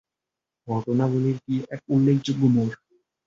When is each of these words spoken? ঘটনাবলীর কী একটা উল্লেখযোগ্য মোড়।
ঘটনাবলীর 0.67 1.37
কী 1.45 1.55
একটা 1.65 1.89
উল্লেখযোগ্য 1.89 2.43
মোড়। 2.47 2.73